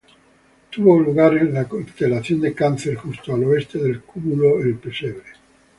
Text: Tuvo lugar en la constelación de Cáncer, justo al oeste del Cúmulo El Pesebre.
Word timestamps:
Tuvo 0.71 0.99
lugar 0.99 1.37
en 1.37 1.53
la 1.53 1.65
constelación 1.67 2.41
de 2.41 2.55
Cáncer, 2.55 2.95
justo 2.95 3.35
al 3.35 3.43
oeste 3.43 3.77
del 3.77 4.01
Cúmulo 4.01 4.59
El 4.59 4.73
Pesebre. 4.79 5.27